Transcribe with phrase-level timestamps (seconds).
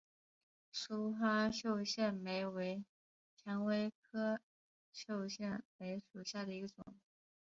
[0.71, 2.83] 疏花绣线梅为
[3.37, 4.39] 蔷薇科
[4.91, 6.83] 绣线梅属下的一个种。